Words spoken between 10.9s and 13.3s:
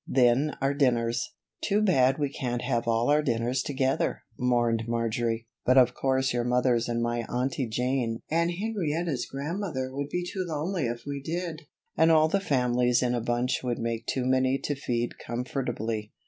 we did; and all the families in a